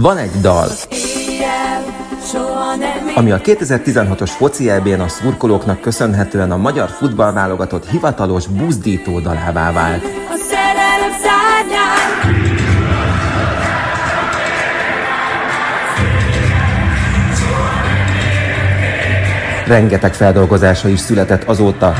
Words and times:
Van 0.00 0.16
egy 0.16 0.30
dal, 0.40 0.68
ami 3.14 3.30
a 3.30 3.40
2016-os 3.40 4.30
foci 4.36 4.68
elbén 4.68 5.00
a 5.00 5.08
szurkolóknak 5.08 5.80
köszönhetően 5.80 6.50
a 6.50 6.56
magyar 6.56 6.88
futballválogatott 6.88 7.88
hivatalos 7.88 8.46
buzdító 8.46 9.20
dalává 9.20 9.72
vált. 9.72 10.04
Rengeteg 19.66 20.14
feldolgozása 20.14 20.88
is 20.88 21.00
született 21.00 21.44
azóta. 21.44 21.94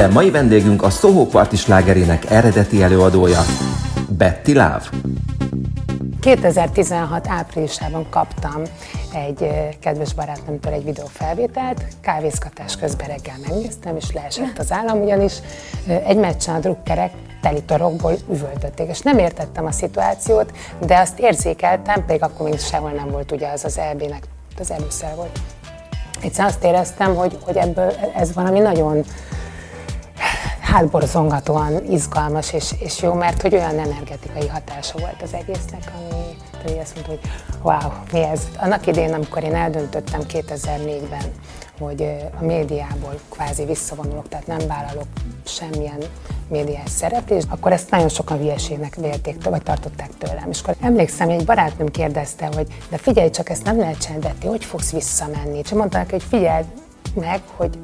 De 0.00 0.08
mai 0.08 0.30
vendégünk 0.30 0.82
a 0.82 0.90
Soho 0.90 1.26
Party 1.26 1.54
slágerének 1.54 2.30
eredeti 2.30 2.82
előadója, 2.82 3.40
Betty 4.08 4.52
Love. 4.52 4.82
2016 6.20 7.28
áprilisában 7.28 8.06
kaptam 8.10 8.62
egy 9.14 9.50
kedves 9.80 10.14
barátnőmtől 10.14 10.72
egy 10.72 10.84
videófelvételt, 10.84 11.82
kávézgatás 12.00 12.76
közben 12.76 13.06
reggel 13.06 13.34
megnéztem, 13.48 13.96
és 13.96 14.12
leesett 14.12 14.58
az 14.58 14.72
állam, 14.72 15.02
ugyanis 15.02 15.32
egy 16.06 16.16
meccsen 16.16 16.54
a 16.54 16.58
drukkerek 16.58 17.12
teli 17.42 17.62
torokból 17.62 18.14
üvöltötték, 18.30 18.88
és 18.88 19.00
nem 19.00 19.18
értettem 19.18 19.66
a 19.66 19.72
szituációt, 19.72 20.52
de 20.86 20.98
azt 20.98 21.18
érzékeltem, 21.18 22.04
pedig 22.04 22.22
akkor 22.22 22.48
még 22.48 22.58
sehol 22.58 22.90
nem 22.90 23.10
volt 23.10 23.32
ugye 23.32 23.48
az 23.48 23.64
az 23.64 23.78
EB-nek, 23.78 24.22
az 24.58 24.70
előszer 24.70 25.14
volt. 25.14 25.40
Egyszerűen 26.22 26.48
azt 26.48 26.64
éreztem, 26.64 27.14
hogy, 27.14 27.38
hogy 27.40 27.56
ebből 27.56 27.92
ez 28.16 28.34
valami 28.34 28.58
nagyon 28.58 29.04
hátborzongatóan 30.70 31.84
izgalmas 31.90 32.52
és, 32.52 32.74
és 32.78 33.02
jó, 33.02 33.12
mert 33.12 33.42
hogy 33.42 33.54
olyan 33.54 33.78
energetikai 33.78 34.48
hatása 34.48 34.98
volt 34.98 35.22
az 35.22 35.34
egésznek, 35.34 35.92
ami 35.96 36.36
hogy 36.62 36.78
azt 36.82 36.94
mondta, 36.94 37.12
hogy 37.12 37.30
wow, 37.62 37.92
mi 38.12 38.22
ez? 38.22 38.40
Annak 38.56 38.86
idén, 38.86 39.14
amikor 39.14 39.42
én 39.42 39.54
eldöntöttem 39.54 40.20
2004-ben, 40.28 41.24
hogy 41.78 42.02
a 42.40 42.44
médiából 42.44 43.20
kvázi 43.28 43.64
visszavonulok, 43.64 44.28
tehát 44.28 44.46
nem 44.46 44.66
vállalok 44.66 45.06
semmilyen 45.44 45.98
médiás 46.48 46.90
szereplést, 46.90 47.46
akkor 47.50 47.72
ezt 47.72 47.90
nagyon 47.90 48.08
sokan 48.08 48.38
hülyeségnek 48.38 48.94
vélték, 48.94 49.44
vagy 49.44 49.62
tartották 49.62 50.10
tőlem. 50.18 50.50
És 50.50 50.60
akkor 50.60 50.76
emlékszem, 50.80 51.28
egy 51.28 51.44
barátnőm 51.44 51.88
kérdezte, 51.88 52.48
hogy 52.54 52.66
de 52.90 52.96
figyelj 52.96 53.30
csak, 53.30 53.48
ezt 53.48 53.64
nem 53.64 53.78
lehet 53.78 53.98
csinálni, 53.98 54.46
hogy 54.46 54.64
fogsz 54.64 54.92
visszamenni? 54.92 55.58
És 55.58 55.70
mondtam 55.70 56.00
neki, 56.00 56.12
hogy 56.12 56.24
figyelj, 56.28 56.64
meg, 57.14 57.40
hogy 57.56 57.78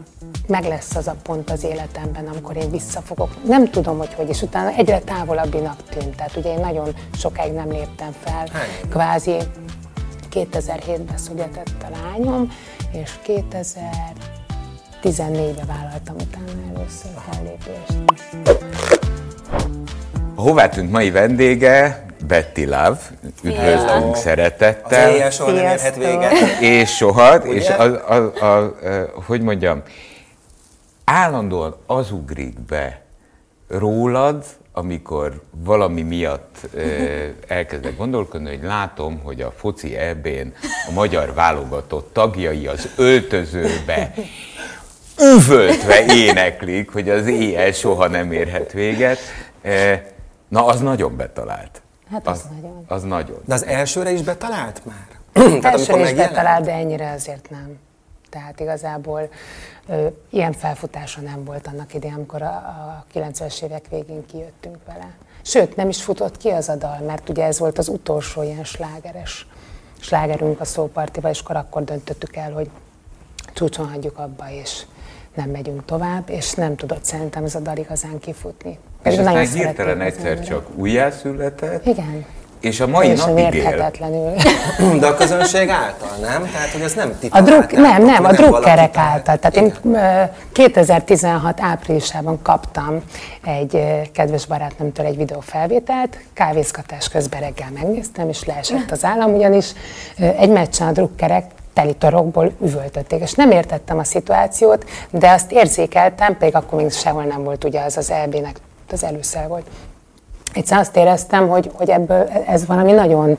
meg 0.47 0.65
lesz 0.65 0.95
az 0.95 1.07
a 1.07 1.15
pont 1.23 1.51
az 1.51 1.65
életemben, 1.65 2.27
amikor 2.27 2.57
én 2.57 2.71
visszafogok. 2.71 3.31
Nem 3.47 3.71
tudom, 3.71 3.99
hogy 3.99 4.15
hogy, 4.15 4.29
és 4.29 4.43
utána 4.43 4.71
egyre 4.77 4.99
távolabbinak 4.99 5.83
tűnt. 5.89 6.17
Tehát 6.17 6.37
ugye 6.37 6.53
én 6.53 6.61
nagyon 6.61 6.95
sokáig 7.19 7.53
nem 7.53 7.69
léptem 7.69 8.15
fel. 8.25 8.49
Kvázi 8.91 9.37
2007-ben 10.33 11.17
született 11.17 11.83
a 11.83 11.87
lányom, 12.03 12.53
és 12.93 13.11
2014-ben 13.27 15.67
vállaltam 15.67 16.17
utána 16.21 16.51
először 16.75 17.11
fellépést. 17.31 17.95
Hová 20.35 20.69
tűnt 20.69 20.91
mai 20.91 21.11
vendége 21.11 22.05
Betty 22.27 22.65
Love, 22.65 22.99
üdvözlünk 23.43 24.15
Az 24.15 24.21
szeretettel. 24.21 25.11
éjjel 25.11 25.31
soha 25.31 25.51
nem 25.51 25.63
érhet 25.63 25.79
Sziasztok. 25.79 26.03
véget. 26.05 26.33
És 26.61 26.97
soha, 26.97 27.39
Ugye? 27.39 27.53
és 27.53 27.69
az, 27.79 27.91
az, 28.09 28.23
az, 28.41 28.65
hogy 29.27 29.41
mondjam, 29.41 29.83
állandóan 31.07 31.77
az 31.87 32.11
ugrik 32.11 32.61
be 32.61 33.01
rólad, 33.69 34.45
amikor 34.73 35.43
valami 35.51 36.03
miatt 36.03 36.57
ö, 36.75 36.85
elkezdek 37.47 37.97
gondolkodni, 37.97 38.49
hogy 38.49 38.63
látom, 38.63 39.21
hogy 39.23 39.41
a 39.41 39.51
foci 39.57 39.97
EB-n 39.97 40.53
a 40.89 40.93
magyar 40.93 41.35
válogatott 41.35 42.13
tagjai 42.13 42.67
az 42.67 42.89
öltözőbe 42.97 44.15
üvöltve 45.21 46.05
éneklik, 46.15 46.91
hogy 46.91 47.09
az 47.11 47.27
éjjel 47.27 47.73
soha 47.73 48.09
nem 48.09 48.33
érhet 48.33 48.73
véget. 48.73 49.19
Na, 50.49 50.67
az 50.67 50.81
nagyon 50.81 51.17
betalált. 51.17 51.83
Hát 52.11 52.27
az 52.27 52.45
nagyon. 52.55 52.85
Az 52.89 53.03
nagyon. 53.03 53.41
De 53.45 53.55
az 53.55 53.65
elsőre 53.65 54.11
is 54.11 54.23
betalált 54.23 54.83
már? 54.85 55.07
Elsőre 55.73 56.01
is 56.01 56.13
betalált, 56.13 56.65
de 56.65 56.73
ennyire 56.73 57.11
azért 57.11 57.51
nem. 57.51 57.79
Tehát 58.31 58.61
igazából 58.61 59.29
ö, 59.89 60.07
ilyen 60.31 60.53
felfutása 60.53 61.21
nem 61.21 61.45
volt 61.45 61.67
annak 61.67 61.95
idején, 61.95 62.15
amikor 62.15 62.43
a, 62.43 62.47
a 62.55 63.05
90-es 63.15 63.63
évek 63.63 63.85
végén 63.91 64.27
kijöttünk 64.27 64.77
vele. 64.87 65.11
Sőt, 65.43 65.77
nem 65.77 65.89
is 65.89 66.03
futott 66.03 66.37
ki 66.37 66.49
az 66.49 66.69
a 66.69 66.77
dal, 66.77 66.99
mert 67.07 67.29
ugye 67.29 67.45
ez 67.45 67.59
volt 67.59 67.79
az 67.79 67.89
utolsó 67.89 68.43
ilyen 68.43 68.65
slágeres 68.65 69.47
slágerünk 70.01 70.61
a 70.61 70.65
szópartival, 70.65 71.31
és 71.31 71.41
akkor, 71.41 71.57
akkor 71.57 71.85
döntöttük 71.85 72.37
el, 72.37 72.53
hogy 72.53 72.71
csúcson 73.55 73.89
hagyjuk 73.89 74.19
abba, 74.19 74.51
és 74.51 74.83
nem 75.35 75.51
megyünk 75.51 75.85
tovább, 75.85 76.31
és 76.31 76.53
nem 76.53 76.77
tudott 76.77 77.05
szerintem 77.05 77.45
ez 77.45 77.55
a 77.55 77.61
dal 77.61 77.77
igazán 77.77 78.19
kifutni. 78.19 78.71
És 78.71 78.79
Pedig 79.03 79.19
aztán 79.19 79.35
nagyon 79.35 79.53
hirtelen 79.53 80.01
egyszer 80.01 80.27
emberek. 80.27 80.49
csak 80.49 80.69
újjászületett, 80.75 81.87
Igen. 81.87 82.25
És 82.67 82.81
a 82.81 82.87
mai 82.87 83.07
Teljesen 83.07 83.33
napig 83.33 83.55
él. 83.55 84.99
De 84.99 85.07
a 85.07 85.15
közönség 85.15 85.69
által, 85.69 86.17
nem? 86.21 86.51
Tehát, 86.53 86.69
hogy 86.73 86.81
ez 86.81 86.93
nem 86.93 87.09
A 87.09 87.19
titulálták, 87.19 87.67
druk, 87.67 87.83
nem, 87.83 88.03
nem, 88.03 88.25
a 88.25 88.29
hogy 88.29 88.37
drukkerek 88.37 88.97
által. 88.97 89.39
Tehát 89.39 89.57
én 89.57 89.73
ö, 89.95 90.23
2016 90.53 91.61
áprilisában 91.61 92.43
kaptam 92.43 93.03
egy 93.45 93.83
kedves 94.13 94.47
barátnőmtől 94.47 95.07
egy 95.07 95.17
videófelvételt, 95.17 96.19
kávézgatás 96.35 97.09
közben 97.09 97.41
reggel 97.41 97.71
megnéztem, 97.75 98.29
és 98.29 98.45
leesett 98.45 98.91
az 98.91 99.05
állam, 99.05 99.35
ugyanis 99.35 99.73
egy 100.17 100.51
meccsen 100.51 100.89
a 100.89 100.93
drukkerek 100.93 101.45
teli 101.73 101.95
torokból 101.95 102.53
üvöltötték, 102.63 103.23
és 103.23 103.33
nem 103.33 103.51
értettem 103.51 103.99
a 103.99 104.05
szituációt, 104.05 104.85
de 105.11 105.31
azt 105.31 105.53
érzékeltem, 105.53 106.37
pedig 106.39 106.55
akkor 106.55 106.81
még 106.83 106.93
sehol 106.93 107.23
nem 107.23 107.45
volt 107.45 107.65
ugye 107.65 107.81
az 107.81 107.97
az 107.97 108.11
EB-nek, 108.11 108.57
az 108.93 109.05
előszer 109.05 109.49
volt. 109.49 109.67
Egyszerűen 110.57 110.85
azt 110.87 110.97
éreztem, 110.97 111.49
hogy, 111.49 111.71
hogy 111.75 111.91
ebből 111.91 112.29
ez 112.47 112.67
valami 112.67 112.93
nagyon 112.93 113.39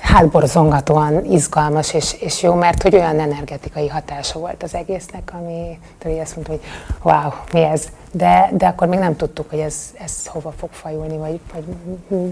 hátborzongatóan 0.00 1.24
izgalmas 1.24 1.94
és, 1.94 2.16
és 2.20 2.42
jó, 2.42 2.54
mert 2.54 2.82
hogy 2.82 2.94
olyan 2.94 3.20
energetikai 3.20 3.88
hatása 3.88 4.38
volt 4.38 4.62
az 4.62 4.74
egésznek, 4.74 5.32
ami 5.32 5.78
tudod, 5.98 6.18
azt 6.18 6.34
mondta, 6.34 6.52
hogy 6.52 6.62
wow, 7.02 7.30
mi 7.52 7.62
ez? 7.62 7.88
De, 8.12 8.50
de 8.52 8.66
akkor 8.66 8.88
még 8.88 8.98
nem 8.98 9.16
tudtuk, 9.16 9.50
hogy 9.50 9.58
ez, 9.58 9.94
ez 9.98 10.26
hova 10.26 10.52
fog 10.58 10.68
fajulni, 10.72 11.16
vagy, 11.16 11.40
vagy 11.52 11.64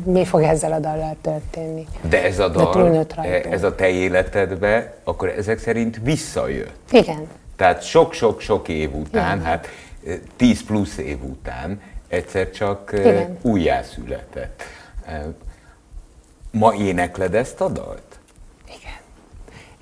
mi 0.04 0.24
fog 0.24 0.42
ezzel 0.42 0.72
a 0.72 0.78
dallal 0.78 1.16
történni. 1.20 1.86
De 2.00 2.24
ez 2.24 2.38
a 2.38 2.48
dal, 2.48 2.72
rajtunk. 2.72 3.52
ez 3.52 3.62
a 3.62 3.74
te 3.74 3.88
életedbe, 3.88 4.94
akkor 5.04 5.28
ezek 5.28 5.58
szerint 5.58 6.00
visszajött. 6.02 6.90
Igen, 6.90 7.28
Tehát 7.56 7.82
sok-sok-sok 7.82 8.68
év 8.68 8.94
után, 8.94 9.36
Igen. 9.38 9.46
hát 9.46 9.68
eh, 10.06 10.18
10 10.36 10.64
plusz 10.64 10.96
év 10.98 11.24
után 11.24 11.80
egyszer 12.12 12.50
csak 12.50 12.90
Igen. 12.94 13.38
újjászületett. 13.42 14.62
Ma 16.50 16.74
énekled 16.74 17.34
ezt 17.34 17.60
a 17.60 17.68
dalt? 17.68 18.02
igen. 18.68 19.00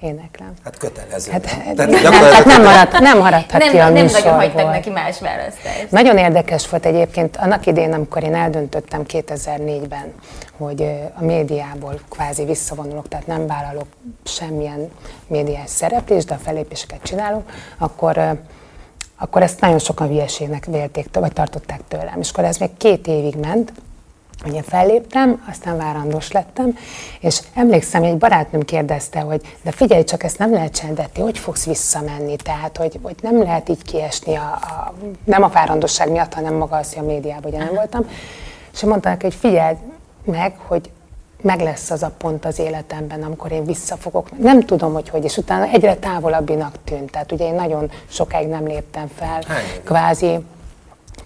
Éneklem. 0.01 0.53
Hát 0.65 0.79
kötelező. 0.79 1.33
Hát, 1.33 1.45
nem? 1.45 1.61
hát, 1.61 1.75
Tehát 1.75 1.91
nem, 1.91 2.03
gyakorlatilag 2.03 2.35
hát 2.35 2.45
nem, 2.45 2.63
maradt, 2.63 2.99
nem 2.99 3.19
maradhat 3.19 3.61
Nem, 3.61 3.71
ki 3.71 3.79
a 3.79 3.89
nem 3.89 4.07
nagyon 4.07 4.35
hagytak 4.35 4.71
neki 4.71 4.91
más 4.91 5.21
választást. 5.21 5.91
Nagyon 5.91 6.19
érdekes 6.19 6.69
volt 6.69 6.87
egyébként 6.87 7.37
annak 7.37 7.67
idén, 7.67 7.93
amikor 7.93 8.23
én 8.23 8.35
eldöntöttem 8.35 9.03
2004-ben, 9.09 10.13
hogy 10.57 10.83
a 11.15 11.25
médiából 11.25 12.01
kvázi 12.09 12.45
visszavonulok, 12.45 13.09
tehát 13.09 13.27
nem 13.27 13.47
vállalok 13.47 13.87
semmilyen 14.25 14.91
médiás 15.27 15.71
szereplést, 15.71 16.27
de 16.27 16.35
a 16.35 16.39
fellépéseket 16.39 17.03
csinálok, 17.03 17.51
akkor 17.79 18.39
akkor 19.23 19.43
ezt 19.43 19.61
nagyon 19.61 19.79
sokan 19.79 20.09
hülyeségnek 20.09 20.65
vélték, 20.65 21.09
vagy 21.13 21.33
tartották 21.33 21.81
tőlem. 21.89 22.21
És 22.21 22.31
akkor 22.31 22.45
ez 22.45 22.57
még 22.57 22.77
két 22.77 23.07
évig 23.07 23.37
ment, 23.37 23.73
hogy 24.43 24.55
én 24.55 24.63
felléptem, 24.63 25.45
aztán 25.49 25.77
várandós 25.77 26.33
lettem, 26.33 26.77
és 27.21 27.41
emlékszem, 27.55 28.03
egy 28.03 28.17
barátnőm 28.17 28.63
kérdezte, 28.63 29.21
hogy 29.21 29.41
de 29.63 29.71
figyelj 29.71 30.05
csak, 30.05 30.23
ezt 30.23 30.39
nem 30.39 30.53
lehet 30.53 30.75
csinálni, 30.75 30.97
de 30.97 31.09
ti 31.13 31.21
hogy 31.21 31.39
fogsz 31.39 31.67
visszamenni? 31.67 32.37
Tehát, 32.37 32.77
hogy, 32.77 32.99
hogy 33.03 33.15
nem 33.23 33.43
lehet 33.43 33.69
így 33.69 33.83
kiesni, 33.83 34.35
a, 34.35 34.59
a, 34.61 34.95
nem 35.25 35.43
a 35.43 35.49
várandosság 35.49 36.11
miatt, 36.11 36.35
hanem 36.35 36.55
maga 36.55 36.77
az, 36.77 36.95
hogy 36.95 37.03
a 37.03 37.07
médiában 37.07 37.53
ugye 37.53 37.65
nem 37.65 37.75
voltam. 37.75 38.05
És 38.73 38.81
mondta 38.81 39.09
neki, 39.09 39.25
hogy 39.25 39.35
figyeld 39.35 39.77
meg, 40.25 40.55
hogy 40.67 40.91
meg 41.43 41.61
lesz 41.61 41.91
az 41.91 42.03
a 42.03 42.11
pont 42.19 42.45
az 42.45 42.59
életemben, 42.59 43.23
amikor 43.23 43.53
én 43.53 43.65
visszafogok. 43.65 44.39
Nem 44.39 44.61
tudom, 44.61 44.93
hogy 44.93 45.09
hogy, 45.09 45.25
és 45.25 45.37
utána 45.37 45.65
egyre 45.65 45.97
távolabbinak 45.97 46.75
tűnt. 46.85 47.11
Tehát 47.11 47.33
ugye 47.33 47.47
én 47.47 47.55
nagyon 47.55 47.91
sokáig 48.09 48.49
nem 48.49 48.67
léptem 48.67 49.11
fel. 49.15 49.43
Hány? 49.47 49.65
Kvázi 49.85 50.39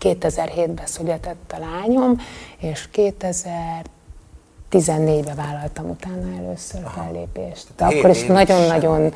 2007-ben 0.01 0.87
született 0.87 1.55
a 1.57 1.59
lányom, 1.59 2.21
és 2.59 2.89
2014-ben 2.95 5.37
vállaltam 5.37 5.91
utána 5.91 6.37
először 6.39 6.81
fellépést. 6.95 7.67
De 7.77 7.85
akkor 7.85 8.11
is 8.11 8.25
nagyon-nagyon 8.25 9.13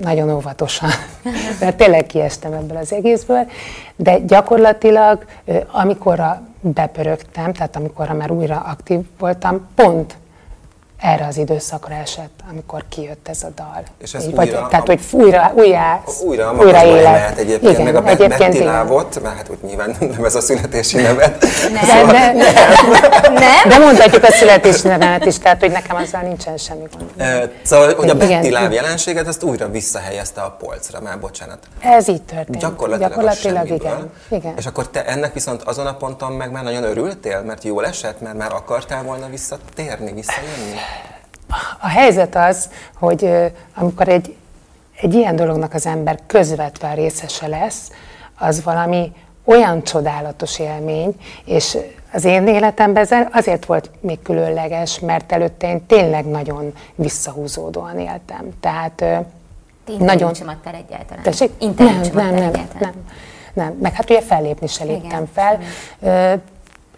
nagyon 0.00 0.30
óvatosan, 0.30 0.90
mert 1.60 1.76
tényleg 1.76 2.06
kiestem 2.06 2.52
ebből 2.52 2.76
az 2.76 2.92
egészből, 2.92 3.50
de 3.96 4.18
gyakorlatilag, 4.18 5.24
ö, 5.44 5.58
amikorra 5.70 6.42
bepörögtem, 6.60 7.52
tehát 7.52 7.76
amikorra 7.76 8.14
már 8.14 8.30
újra 8.30 8.56
aktív 8.56 9.00
voltam, 9.18 9.68
pont 9.74 10.16
erre 11.00 11.26
az 11.26 11.36
időszakra 11.36 11.94
esett, 11.94 12.40
amikor 12.50 12.84
kijött 12.88 13.28
ez 13.28 13.42
a 13.42 13.48
dal. 13.54 13.82
És 13.98 14.14
ez 14.14 14.22
Így, 14.22 14.28
újra 14.28 14.36
vagy, 14.36 14.68
tehát, 14.68 14.86
hogy 14.86 15.00
újra, 15.10 15.52
újra, 15.54 16.02
Újra 16.24 16.48
a 16.48 16.52
magasba 16.52 16.86
élet. 16.86 17.02
lehet 17.02 17.38
egyébként, 17.38 17.72
Igen, 17.78 17.84
meg 17.92 17.96
a 18.04 18.08
egyébként 18.08 18.52
Betty. 18.52 18.64
Lávot, 18.64 19.22
mert 19.22 19.36
hát 19.36 19.48
úgy 19.48 19.58
nyilván 19.62 19.96
nem 20.16 20.24
ez 20.24 20.34
a 20.34 20.40
születési 20.40 20.96
nevet. 20.96 21.38
De, 21.38 22.04
de, 22.12 22.32
Nem? 23.32 23.68
de 23.68 23.78
mondhatjuk 23.78 24.22
a 24.24 24.30
születési 24.32 24.88
nevemet 24.88 25.24
is, 25.24 25.38
tehát 25.38 25.60
hogy 25.60 25.70
nekem 25.70 25.96
azzal 25.96 26.20
nincsen 26.20 26.56
semmi 26.56 26.84
gond. 26.96 27.10
Ö, 27.16 27.44
Szóval, 27.62 27.94
hogy 27.94 28.08
a. 28.10 28.14
Betty 28.14 28.50
Láv 28.50 28.72
jelenséget, 28.72 29.26
azt 29.26 29.42
újra 29.42 29.68
visszahelyezte 29.70 30.40
a 30.40 30.50
polcra, 30.50 31.00
már 31.00 31.18
bocsánat. 31.20 31.58
Ez 31.80 32.08
így 32.08 32.22
történt. 32.22 32.58
Gyakorlatilag, 32.58 33.10
Gyakorlatilag 33.10 33.70
igen. 33.70 34.10
igen. 34.28 34.54
És 34.56 34.66
akkor 34.66 34.88
te 34.88 35.04
ennek 35.04 35.32
viszont 35.32 35.62
azon 35.62 35.86
a 35.86 35.94
ponton 35.96 36.32
meg 36.32 36.50
már 36.50 36.62
nagyon 36.62 36.84
örültél, 36.84 37.40
mert 37.42 37.64
jól 37.64 37.86
esett, 37.86 38.20
mert 38.20 38.36
már 38.36 38.52
akartál 38.52 39.02
volna 39.02 39.26
visszatérni, 39.30 40.12
visszajönni? 40.12 40.80
A 41.80 41.88
helyzet 41.88 42.34
az, 42.36 42.70
hogy 42.98 43.30
amikor 43.74 44.08
egy, 44.08 44.36
egy 45.00 45.14
ilyen 45.14 45.36
dolognak 45.36 45.74
az 45.74 45.86
ember 45.86 46.18
közvetve 46.26 46.94
részese 46.94 47.46
lesz, 47.46 47.90
az 48.38 48.62
valami 48.62 49.12
olyan 49.44 49.82
csodálatos 49.82 50.58
élmény, 50.58 51.14
és 51.44 51.78
az 52.12 52.24
én 52.24 52.46
életemben 52.46 53.02
ez 53.02 53.28
azért 53.32 53.64
volt 53.64 53.90
még 54.00 54.22
különleges, 54.22 54.98
mert 54.98 55.32
előtte 55.32 55.68
én 55.68 55.86
tényleg 55.86 56.24
nagyon 56.24 56.72
visszahúzódóan 56.94 57.98
éltem. 57.98 58.48
Tehát 58.60 59.00
ö, 59.00 59.16
Interjút 59.86 60.06
nagyon... 60.06 60.34
sem 60.34 60.48
adtál 60.48 60.74
egyáltalán. 60.74 61.22
Tessék? 61.22 61.50
Nem, 61.58 61.76
nem, 61.76 62.14
nem, 62.14 62.34
egyáltalán. 62.34 62.68
nem, 62.78 62.92
nem. 63.52 63.76
Meg 63.80 63.92
hát 63.92 64.10
ugye 64.10 64.20
fellépni 64.20 64.66
se 64.66 64.84
léptem 64.84 65.06
Igen, 65.06 65.28
fel. 65.32 65.60
Ö, 66.00 66.34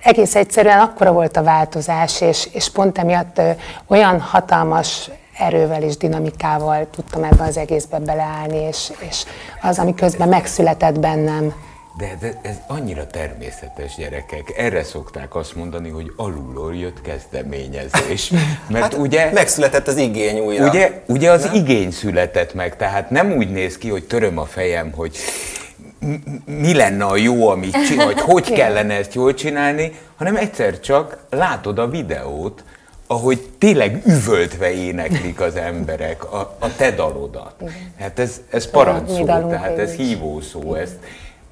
egész 0.02 0.34
egyszerűen 0.34 0.78
akkora 0.80 1.12
volt 1.12 1.36
a 1.36 1.42
változás, 1.42 2.20
és, 2.20 2.48
és 2.52 2.70
pont 2.70 2.98
emiatt 2.98 3.38
ö, 3.38 3.50
olyan 3.86 4.20
hatalmas 4.20 5.10
erővel 5.38 5.82
és 5.82 5.96
dinamikával 5.96 6.86
tudtam 6.90 7.24
ebbe 7.24 7.44
az 7.44 7.56
egészbe 7.56 7.98
beleállni, 7.98 8.56
és, 8.58 8.90
és 9.08 9.24
az, 9.62 9.78
ami 9.78 9.94
közben 9.94 10.28
megszületett 10.28 11.00
bennem, 11.00 11.54
De, 11.98 12.16
de 12.20 12.40
ez 12.42 12.56
annyira 12.66 13.06
természetes 13.06 13.94
gyerekek. 13.96 14.54
Erre 14.56 14.84
szokták 14.84 15.34
azt 15.34 15.54
mondani, 15.54 15.88
hogy 15.88 16.12
alulról 16.16 16.74
jött 16.76 17.00
kezdeményezés. 17.00 18.32
Mert 18.68 18.82
hát, 18.82 18.94
ugye, 18.94 19.32
Megszületett 19.32 19.86
az 19.86 19.96
igény 19.96 20.38
újra. 20.38 20.68
ugye, 20.68 21.02
ugye 21.06 21.30
az 21.30 21.48
igény 21.52 21.90
született 21.90 22.54
meg, 22.54 22.76
tehát 22.76 23.10
nem 23.10 23.32
úgy 23.32 23.50
néz 23.50 23.78
ki, 23.78 23.88
hogy 23.88 24.04
töröm 24.04 24.38
a 24.38 24.44
fejem, 24.44 24.92
hogy 24.92 25.16
mi 26.44 26.74
lenne 26.74 27.04
a 27.04 27.16
jó, 27.16 27.48
amit 27.48 27.86
csinál, 27.86 28.06
vagy 28.06 28.20
hogy 28.32 28.52
kellene 28.52 28.94
ezt 28.94 29.14
jól 29.14 29.34
csinálni, 29.34 29.92
hanem 30.16 30.36
egyszer 30.36 30.80
csak 30.80 31.16
látod 31.30 31.78
a 31.78 31.88
videót, 31.88 32.64
ahogy 33.06 33.48
tényleg 33.58 34.02
üvöltve 34.06 34.72
éneklik 34.72 35.40
az 35.40 35.56
emberek 35.56 36.32
a, 36.32 36.56
a 36.58 36.76
te 36.76 36.90
dalodat. 36.90 37.54
Hát 37.98 38.18
ez, 38.18 38.40
ez 38.50 38.70
parancsszó, 38.70 39.24
tehát 39.24 39.78
ez 39.78 39.92
hívó 39.92 40.40
szó. 40.40 40.74
Ezt, 40.74 40.96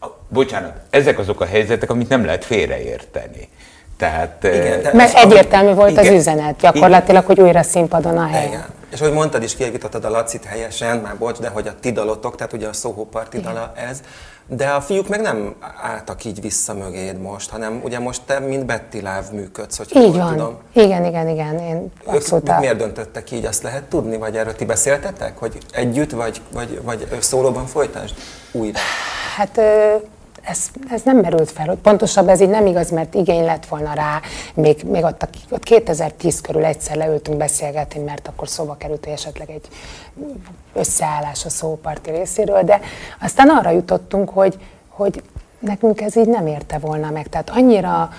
a, 0.01 0.07
bocsánat, 0.29 0.73
ezek 0.91 1.19
azok 1.19 1.41
a 1.41 1.45
helyzetek, 1.45 1.91
amit 1.91 2.09
nem 2.09 2.25
lehet 2.25 2.45
félreérteni. 2.45 3.49
Tehát, 3.97 4.45
Igen, 4.45 4.73
eh, 4.73 4.81
de- 4.81 4.93
mert 4.93 5.17
egyértelmű 5.17 5.73
volt 5.73 5.99
az 5.99 6.05
igen. 6.05 6.17
üzenet, 6.17 6.61
gyakorlatilag, 6.61 7.25
hogy 7.25 7.41
újra 7.41 7.63
színpadon 7.63 8.19
a 8.19 8.27
hely. 8.27 8.47
Igen. 8.47 8.65
És 8.93 9.01
hogy 9.01 9.13
mondtad 9.13 9.43
is, 9.43 9.57
kiegítottad 9.57 10.05
a 10.05 10.11
Lacit 10.11 10.45
helyesen, 10.45 10.97
már 10.97 11.17
bocs, 11.19 11.39
de 11.39 11.49
hogy 11.49 11.67
a 11.67 11.75
ti 11.81 11.93
dalotok, 11.93 12.37
tehát 12.37 12.53
ugye 12.53 12.69
a 12.69 12.73
Soho 12.73 13.05
Party 13.05 13.37
dala 13.37 13.73
ez, 13.91 14.01
de 14.49 14.69
a 14.69 14.81
fiúk 14.81 15.09
meg 15.09 15.21
nem 15.21 15.55
álltak 15.83 16.25
így 16.25 16.41
vissza 16.41 16.75
mögéd 16.75 17.21
most, 17.21 17.51
hanem 17.51 17.81
ugye 17.85 17.99
most 17.99 18.23
te, 18.27 18.39
mint 18.39 18.67
Betty 18.67 19.01
Láv 19.03 19.31
működsz, 19.33 19.77
hogy 19.77 19.97
Így 19.97 20.17
van. 20.17 20.33
tudom. 20.37 20.59
Igen, 20.73 21.05
igen, 21.05 21.29
igen. 21.29 21.59
Én 21.59 21.77
Ők 22.09 22.15
abszolút 22.15 22.49
a- 22.49 22.59
miért 22.59 22.77
döntöttek 22.77 23.31
így, 23.31 23.45
azt 23.45 23.63
lehet 23.63 23.83
tudni, 23.85 24.17
vagy 24.17 24.37
erről 24.37 24.55
ti 24.55 24.65
beszéltetek, 24.65 25.39
hogy 25.39 25.59
együtt, 25.73 26.11
vagy, 26.11 26.41
vagy, 26.53 26.81
vagy 26.85 27.07
szólóban 27.23 27.67
folytasd 27.67 28.15
újra? 28.53 28.79
Hát 29.37 29.61
ez, 30.47 30.59
ez 30.91 31.03
nem 31.03 31.17
merült 31.17 31.51
fel, 31.51 31.67
hogy 31.67 31.77
pontosabb 31.77 32.29
ez 32.29 32.41
így 32.41 32.49
nem 32.49 32.67
igaz, 32.67 32.91
mert 32.91 33.15
igény 33.15 33.45
lett 33.45 33.67
volna 33.67 33.93
rá, 33.95 34.21
még, 34.55 34.83
még 34.85 35.05
ott, 35.05 35.23
a, 35.23 35.29
ott 35.51 35.63
2010 35.63 36.41
körül 36.41 36.65
egyszer 36.65 36.97
leültünk 36.97 37.37
beszélgetni, 37.37 38.01
mert 38.01 38.29
akkor 38.29 38.49
szóba 38.49 38.77
került, 38.77 39.05
hogy 39.05 39.13
esetleg 39.13 39.51
egy 39.51 39.69
összeállás 40.73 41.45
a 41.45 41.49
szóparti 41.49 42.11
részéről, 42.11 42.63
de 42.63 42.81
aztán 43.21 43.49
arra 43.49 43.71
jutottunk, 43.71 44.31
hogy, 44.31 44.59
hogy 44.89 45.23
nekünk 45.59 46.01
ez 46.01 46.17
így 46.17 46.29
nem 46.29 46.47
érte 46.47 46.79
volna 46.79 47.11
meg. 47.11 47.29
Tehát 47.29 47.51
annyira 47.51 48.11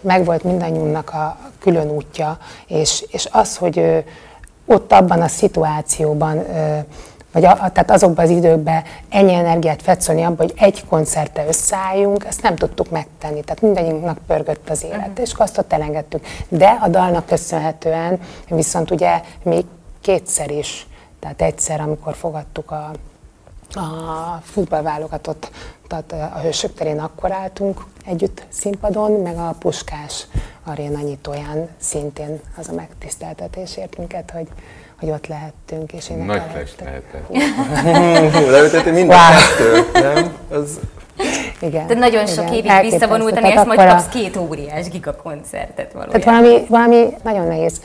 megvolt 0.00 0.44
mindannyiunknak 0.44 1.10
a 1.10 1.36
külön 1.58 1.90
útja, 1.90 2.38
és, 2.66 3.04
és 3.10 3.28
az, 3.32 3.56
hogy 3.56 4.04
ott 4.66 4.92
abban 4.92 5.20
a 5.20 5.28
szituációban 5.28 6.38
ö, 6.38 6.78
vagy 7.32 7.44
a, 7.44 7.50
a- 7.50 7.72
tehát 7.72 7.90
azokban 7.90 8.24
az 8.24 8.30
időkben 8.30 8.82
ennyi 9.08 9.34
energiát 9.34 9.82
fetszolni 9.82 10.22
abba, 10.22 10.42
hogy 10.42 10.52
egy 10.56 10.84
koncerte 10.86 11.46
összeálljunk, 11.46 12.24
ezt 12.24 12.42
nem 12.42 12.56
tudtuk 12.56 12.90
megtenni. 12.90 13.40
Tehát 13.40 13.60
mindannyiunknak 13.62 14.18
pörgött 14.26 14.70
az 14.70 14.82
élet, 14.84 15.18
és 15.18 15.32
akkor 15.32 15.44
azt 15.44 15.58
ott 15.58 15.72
elengedtük. 15.72 16.26
De 16.48 16.78
a 16.82 16.88
dalnak 16.88 17.26
köszönhetően 17.26 18.20
viszont 18.48 18.90
ugye 18.90 19.20
még 19.42 19.64
kétszer 20.00 20.50
is, 20.50 20.86
tehát 21.20 21.42
egyszer, 21.42 21.80
amikor 21.80 22.14
fogadtuk 22.14 22.70
a, 22.70 22.90
a 23.74 24.40
futballválogatott, 24.44 25.50
tehát 25.88 26.12
a 26.34 26.38
Hősök 26.38 26.74
terén 26.74 27.00
akkor 27.00 27.32
álltunk 27.32 27.84
együtt 28.06 28.42
színpadon, 28.48 29.12
meg 29.12 29.36
a 29.36 29.54
Puskás 29.58 30.26
aréna 30.64 31.00
nyitóján 31.00 31.68
szintén 31.78 32.40
az 32.58 32.68
a 32.68 32.72
megtiszteltetés 32.72 33.76
ért 33.76 33.98
minket, 33.98 34.30
hogy, 34.30 34.48
hogy 35.02 35.10
ott 35.10 35.26
lehettünk, 35.26 35.92
és 35.92 36.06
nagy 36.06 36.18
énekelhettünk. 36.18 36.56
fest 36.58 36.80
lehetett. 36.80 38.50
Leütötti 38.50 38.90
mind 38.90 39.10
a 39.10 39.14
Wow. 39.14 39.30
kettő, 39.32 40.00
nem? 40.14 40.36
Az... 40.50 40.80
Igen. 41.60 41.86
De 41.86 41.94
nagyon 41.94 42.26
sok 42.26 42.44
igen, 42.44 42.52
évig 42.54 42.66
elképesztő. 42.70 42.98
visszavonultani, 42.98 43.48
és 43.48 43.54
majd 43.54 43.68
akkor 43.78 43.86
a- 43.86 43.88
kapsz 43.94 44.08
két 44.08 44.36
óriás 44.36 44.88
gigakoncertet 44.88 45.92
valójában. 45.92 46.20
Tehát 46.20 46.42
valami, 46.42 46.64
valami 46.68 47.14
nagyon 47.22 47.46
nehéz 47.46 47.80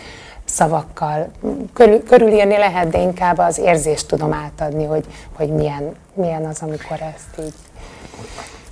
szavakkal 0.46 1.28
körül, 1.74 2.04
körülírni 2.04 2.58
lehet, 2.58 2.90
de 2.90 3.00
inkább 3.02 3.38
az 3.38 3.58
érzést 3.58 4.08
tudom 4.08 4.34
átadni, 4.34 4.86
hogy, 4.86 5.06
hogy 5.34 5.50
milyen, 5.50 5.96
milyen 6.14 6.46
az, 6.46 6.62
amikor 6.62 6.98
ezt 7.16 7.40
így 7.48 7.54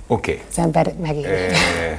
Oké. 0.06 0.42
az 0.50 0.58
ember 0.58 0.92
megéli. 1.00 1.24
Eh, 1.24 1.98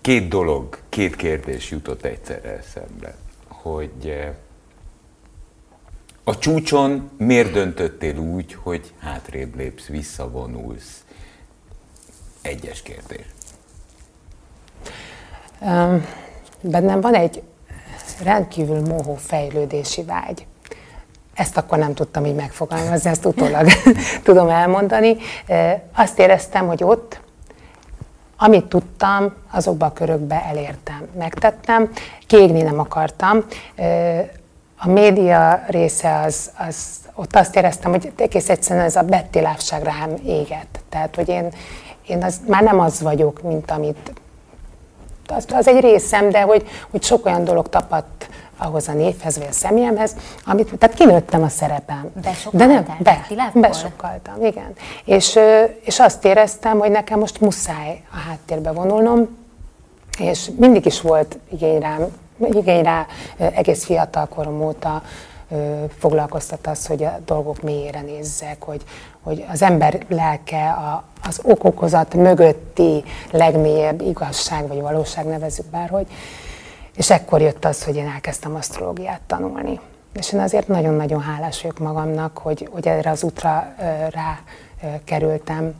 Két 0.00 0.28
dolog, 0.28 0.78
két 0.88 1.16
kérdés 1.16 1.70
jutott 1.70 2.04
egyszerre 2.04 2.58
eszembe, 2.58 3.14
hogy 3.48 3.90
eh, 4.04 4.28
a 6.28 6.38
csúcson 6.38 7.10
miért 7.16 7.52
döntöttél 7.52 8.18
úgy, 8.18 8.54
hogy 8.62 8.92
hátrébb 9.00 9.56
lépsz, 9.56 9.86
visszavonulsz? 9.86 11.04
Egyes 12.42 12.82
kérdés. 12.82 13.26
Öm, 15.62 16.06
Bennem 16.60 17.00
van 17.00 17.14
egy 17.14 17.42
rendkívül 18.22 18.80
mohó 18.80 19.14
fejlődési 19.14 20.02
vágy. 20.02 20.46
Ezt 21.34 21.56
akkor 21.56 21.78
nem 21.78 21.94
tudtam 21.94 22.24
így 22.24 22.34
megfogalmazni, 22.34 23.10
ezt 23.10 23.26
utólag 23.26 23.66
tudom 24.22 24.48
elmondani. 24.48 25.16
Azt 25.94 26.18
éreztem, 26.18 26.66
hogy 26.66 26.84
ott, 26.84 27.20
amit 28.36 28.64
tudtam, 28.64 29.32
azokba 29.50 29.86
a 29.86 29.92
körökbe 29.92 30.44
elértem, 30.44 31.08
megtettem, 31.18 31.90
kiégni 32.26 32.62
nem 32.62 32.78
akartam. 32.78 33.44
A 34.78 34.88
média 34.88 35.64
része 35.68 36.20
az, 36.20 36.50
az 36.58 36.76
ott 37.14 37.36
azt 37.36 37.56
éreztem, 37.56 37.90
hogy 37.90 38.12
egész 38.16 38.48
egyszerűen 38.48 38.84
ez 38.84 38.96
a 38.96 39.02
Betty 39.02 39.38
lávság 39.40 39.82
rám 39.82 40.14
égett. 40.26 40.80
Tehát, 40.88 41.14
hogy 41.14 41.28
én, 41.28 41.48
én 42.06 42.22
az, 42.22 42.40
már 42.46 42.62
nem 42.62 42.80
az 42.80 43.00
vagyok, 43.00 43.42
mint 43.42 43.70
amit 43.70 44.12
az, 45.26 45.46
az 45.52 45.68
egy 45.68 45.80
részem, 45.80 46.30
de 46.30 46.40
hogy, 46.40 46.68
hogy 46.90 47.02
sok 47.02 47.26
olyan 47.26 47.44
dolog 47.44 47.68
tapadt 47.68 48.28
ahhoz 48.58 48.88
a 48.88 48.92
névhez, 48.92 49.38
vagy 49.38 49.46
a 49.50 49.52
személyemhez, 49.52 50.16
amit, 50.44 50.74
tehát 50.78 50.96
kinőttem 50.96 51.42
a 51.42 51.48
szerepem. 51.48 52.10
De 52.50 52.66
nem, 52.66 52.86
be, 52.98 53.26
besokaltam, 53.54 54.44
igen. 54.44 54.72
És, 55.04 55.38
és 55.80 55.98
azt 55.98 56.24
éreztem, 56.24 56.78
hogy 56.78 56.90
nekem 56.90 57.18
most 57.18 57.40
muszáj 57.40 58.02
a 58.12 58.16
háttérbe 58.16 58.72
vonulnom, 58.72 59.36
és 60.18 60.50
mindig 60.56 60.86
is 60.86 61.00
volt 61.00 61.38
igény 61.50 61.78
rám, 61.78 62.06
igény 62.38 62.82
rá 62.82 63.06
egész 63.36 63.84
fiatal 63.84 64.26
korom 64.26 64.62
óta, 64.62 65.02
foglalkoztat 65.98 66.66
az, 66.66 66.86
hogy 66.86 67.04
a 67.04 67.18
dolgok 67.24 67.62
mélyére 67.62 68.00
nézzek, 68.00 68.62
hogy, 68.62 68.82
hogy 69.22 69.44
az 69.52 69.62
ember 69.62 70.04
lelke 70.08 70.70
a, 70.70 71.04
az 71.22 71.40
okokozat 71.42 72.14
mögötti 72.14 73.04
legmélyebb 73.30 74.00
igazság 74.00 74.68
vagy 74.68 74.80
valóság, 74.80 75.26
nevezzük 75.26 75.66
bárhogy. 75.66 76.06
És 76.96 77.10
ekkor 77.10 77.40
jött 77.40 77.64
az, 77.64 77.84
hogy 77.84 77.96
én 77.96 78.08
elkezdtem 78.14 78.54
asztrológiát 78.54 79.20
tanulni. 79.26 79.80
És 80.12 80.32
én 80.32 80.40
azért 80.40 80.68
nagyon-nagyon 80.68 81.20
hálás 81.20 81.62
vagyok 81.62 81.78
magamnak, 81.78 82.38
hogy, 82.38 82.68
hogy 82.72 82.88
erre 82.88 83.10
az 83.10 83.22
útra 83.22 83.74
rá 84.10 84.38
kerültem, 85.04 85.74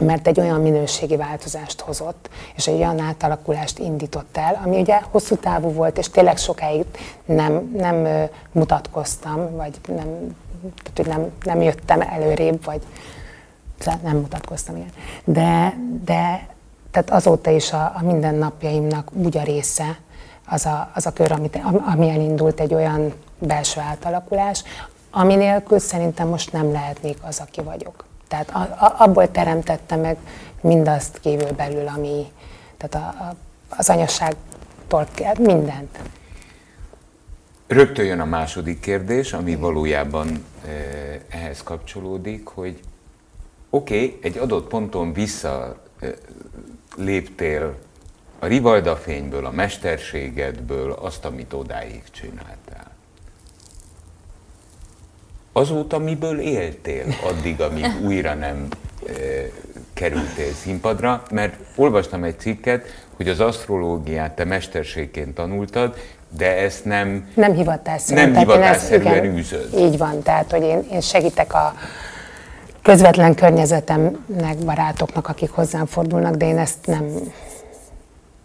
mert 0.00 0.26
egy 0.26 0.40
olyan 0.40 0.60
minőségi 0.60 1.16
változást 1.16 1.80
hozott, 1.80 2.30
és 2.56 2.66
egy 2.66 2.74
olyan 2.74 2.98
átalakulást 2.98 3.78
indított 3.78 4.36
el, 4.36 4.60
ami 4.64 4.80
ugye 4.80 5.00
hosszú 5.10 5.36
távú 5.36 5.72
volt, 5.72 5.98
és 5.98 6.10
tényleg 6.10 6.36
sokáig 6.36 6.84
nem, 7.24 7.70
nem 7.76 8.28
mutatkoztam, 8.52 9.56
vagy 9.56 9.80
nem, 9.86 10.36
tehát, 10.82 10.96
hogy 10.96 11.06
nem, 11.06 11.30
nem 11.42 11.62
jöttem 11.62 12.00
előrébb, 12.00 12.64
vagy 12.64 12.80
nem 14.02 14.16
mutatkoztam, 14.16 14.76
igen. 14.76 14.90
De, 15.24 15.76
de 16.04 16.48
tehát 16.90 17.10
azóta 17.10 17.50
is 17.50 17.72
a, 17.72 17.92
a 17.96 18.00
mindennapjaimnak 18.02 19.10
úgy 19.12 19.36
a 19.36 19.42
része, 19.42 19.98
az 20.46 20.66
a, 20.66 20.90
az 20.94 21.06
a 21.06 21.12
kör, 21.12 21.32
amit, 21.32 21.60
ami 21.92 22.08
elindult 22.08 22.60
egy 22.60 22.74
olyan 22.74 23.12
belső 23.38 23.80
átalakulás, 23.80 24.64
ami 25.10 25.34
nélkül 25.34 25.78
szerintem 25.78 26.28
most 26.28 26.52
nem 26.52 26.72
lehetnék 26.72 27.18
az, 27.22 27.42
aki 27.46 27.60
vagyok. 27.62 28.04
Tehát 28.30 28.50
a, 28.50 28.58
a, 28.58 28.94
abból 28.98 29.30
teremtette 29.30 29.96
meg 29.96 30.16
mindazt 30.60 31.18
kívül 31.20 31.52
belül, 31.52 31.86
ami, 31.86 32.26
tehát 32.76 32.94
a, 32.94 33.22
a, 33.22 33.34
az 33.68 33.88
anyasságtól 33.88 35.06
kell, 35.14 35.34
mindent. 35.38 35.98
Rögtön 37.66 38.04
jön 38.04 38.20
a 38.20 38.24
második 38.24 38.80
kérdés, 38.80 39.32
ami 39.32 39.56
valójában 39.56 40.44
eh, 40.66 41.20
ehhez 41.28 41.62
kapcsolódik, 41.62 42.46
hogy 42.46 42.80
oké, 43.70 44.04
okay, 44.04 44.18
egy 44.22 44.38
adott 44.38 44.68
ponton 44.68 45.12
vissza 45.12 45.76
eh, 46.00 46.12
léptél 46.96 47.76
a 48.38 48.46
rivalda 48.46 48.96
fényből, 48.96 49.46
a 49.46 49.50
mesterségedből, 49.50 50.92
azt, 50.92 51.24
amit 51.24 51.52
odáig 51.52 52.02
csináltál. 52.10 52.89
Azóta 55.52 55.98
miből 55.98 56.40
éltél 56.40 57.04
addig, 57.30 57.60
amíg 57.60 57.86
újra 58.04 58.34
nem 58.34 58.66
e, 59.06 59.12
kerültél 59.92 60.52
színpadra? 60.62 61.22
Mert 61.30 61.54
olvastam 61.76 62.24
egy 62.24 62.38
cikket, 62.38 62.84
hogy 63.16 63.28
az 63.28 63.40
asztrológiát 63.40 64.32
te 64.32 64.44
mesterségként 64.44 65.34
tanultad, 65.34 65.94
de 66.36 66.56
ezt 66.56 66.84
nem... 66.84 67.30
Nem 67.34 67.54
hivatásszerűen. 67.54 68.30
Nem 68.30 68.38
hivatásszerűen 68.38 69.24
űzöd. 69.24 69.68
Így 69.78 69.98
van, 69.98 70.22
tehát 70.22 70.50
hogy 70.50 70.62
én, 70.62 70.86
én 70.92 71.00
segítek 71.00 71.54
a 71.54 71.74
közvetlen 72.82 73.34
környezetemnek, 73.34 74.56
barátoknak, 74.64 75.28
akik 75.28 75.50
hozzám 75.50 75.86
fordulnak, 75.86 76.34
de 76.34 76.46
én 76.46 76.58
ezt 76.58 76.86
nem, 76.86 77.04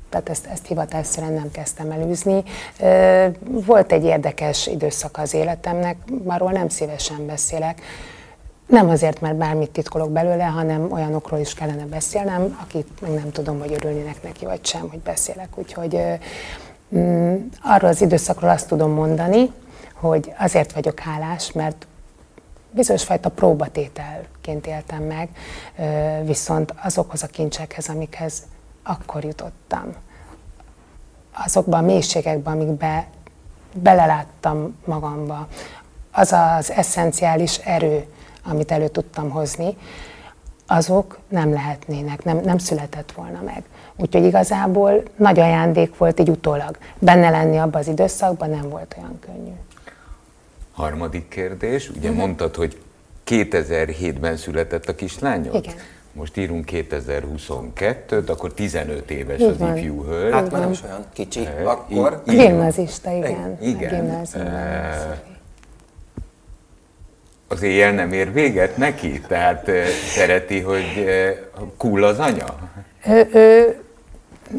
tehát 0.09 0.29
ezt, 0.29 0.45
ezt 0.45 0.67
hivatásszerűen 0.67 1.33
nem 1.33 1.51
kezdtem 1.51 1.91
el 1.91 2.07
űzni. 2.09 2.43
Ö, 2.79 3.27
Volt 3.65 3.91
egy 3.91 4.03
érdekes 4.03 4.67
időszak 4.67 5.17
az 5.17 5.33
életemnek, 5.33 5.97
arról 6.25 6.51
nem 6.51 6.69
szívesen 6.69 7.25
beszélek. 7.25 7.81
Nem 8.67 8.89
azért, 8.89 9.21
mert 9.21 9.35
bármit 9.35 9.69
titkolok 9.71 10.11
belőle, 10.11 10.43
hanem 10.43 10.91
olyanokról 10.91 11.39
is 11.39 11.53
kellene 11.53 11.85
beszélnem, 11.85 12.57
akit 12.61 12.87
meg 13.01 13.11
nem 13.11 13.31
tudom, 13.31 13.59
hogy 13.59 13.73
örülnének 13.73 14.23
neki, 14.23 14.45
vagy 14.45 14.65
sem, 14.65 14.89
hogy 14.89 14.99
beszélek. 14.99 15.57
Úgyhogy 15.57 15.99
mm, 16.95 17.35
arról 17.63 17.89
az 17.89 18.01
időszakról 18.01 18.49
azt 18.49 18.67
tudom 18.67 18.91
mondani, 18.91 19.51
hogy 19.93 20.33
azért 20.37 20.71
vagyok 20.71 20.99
hálás, 20.99 21.51
mert 21.51 21.87
bizonyos 22.71 23.03
fajta 23.03 23.29
próbatételként 23.29 24.67
éltem 24.67 25.03
meg, 25.03 25.29
viszont 26.25 26.73
azokhoz 26.83 27.23
a 27.23 27.27
kincsekhez, 27.27 27.89
amikhez 27.89 28.43
akkor 28.85 29.23
jutottam, 29.23 29.93
azokban 31.33 31.83
a 31.83 31.85
mélységekben, 31.85 32.53
amikbe 32.53 33.07
beleláttam 33.73 34.77
magamba, 34.85 35.47
az 36.11 36.31
az 36.31 36.71
eszenciális 36.71 37.57
erő, 37.57 38.05
amit 38.43 38.71
elő 38.71 38.87
tudtam 38.87 39.29
hozni, 39.29 39.77
azok 40.67 41.19
nem 41.27 41.53
lehetnének, 41.53 42.23
nem, 42.23 42.37
nem 42.43 42.57
született 42.57 43.11
volna 43.11 43.41
meg. 43.41 43.63
Úgyhogy 43.95 44.23
igazából 44.23 45.03
nagy 45.15 45.39
ajándék 45.39 45.97
volt 45.97 46.19
így 46.19 46.29
utólag. 46.29 46.77
Benne 46.99 47.29
lenni 47.29 47.57
abban 47.57 47.81
az 47.81 47.87
időszakban 47.87 48.49
nem 48.49 48.69
volt 48.69 48.95
olyan 48.97 49.19
könnyű. 49.19 49.53
Harmadik 50.71 51.27
kérdés, 51.27 51.89
ugye 51.89 52.11
mondtad, 52.11 52.55
hogy 52.55 52.81
2007-ben 53.25 54.37
született 54.37 54.87
a 54.87 54.95
kislányod? 54.95 55.55
Igen. 55.55 55.73
Most 56.15 56.37
írunk 56.37 56.65
2022-t, 56.71 58.25
akkor 58.29 58.53
15 58.53 59.11
éves 59.11 59.39
Így 59.39 59.45
az 59.59 59.77
ifjú 59.77 60.03
hölgy. 60.03 60.33
Hát 60.33 60.51
már 60.51 60.61
nem 60.61 60.71
is 60.71 60.83
olyan 60.83 61.05
kicsi, 61.13 61.39
Eh, 61.45 61.67
akkor. 61.69 62.21
így- 62.29 62.37
Gimnazista, 62.37 63.11
igen. 63.11 63.57
Igen. 63.61 64.09
Eh, 64.33 65.17
Az 67.47 67.61
éjjel 67.61 67.91
nem 67.91 68.11
ér 68.11 68.33
véget 68.33 68.77
neki? 68.77 69.19
Tehát 69.27 69.67
eh, 69.67 69.85
szereti, 69.87 70.59
hogy 70.59 71.03
eh, 71.07 71.35
cool 71.77 72.03
az 72.03 72.19
anya? 72.19 72.45
Ő, 73.07 73.29
ő, 73.33 73.79